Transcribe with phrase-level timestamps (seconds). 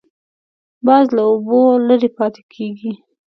[0.85, 2.91] باز له اوبو لرې پاتې کېږي